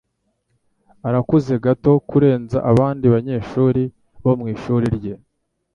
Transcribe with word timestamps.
arakuze 1.07 1.53
gato 1.65 1.91
kurenza 2.09 2.57
abandi 2.71 3.05
banyeshuri 3.13 3.83
bo 4.23 4.31
mwishuri 4.39 4.85
rye 4.97 5.13